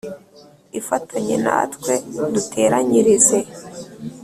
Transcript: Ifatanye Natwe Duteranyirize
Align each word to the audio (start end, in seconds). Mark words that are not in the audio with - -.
Ifatanye 0.79 1.35
Natwe 1.45 1.93
Duteranyirize 2.33 3.39